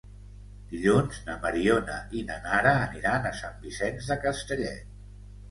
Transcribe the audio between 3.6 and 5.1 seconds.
Vicenç de Castellet.